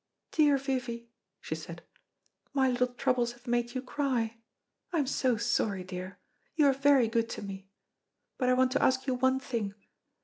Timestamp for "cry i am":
3.83-5.05